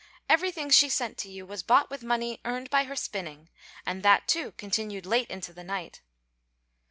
[0.27, 3.49] Everything she sent to you was bought with money earned by her spinning,
[3.85, 6.01] and that, too, continued late into the night."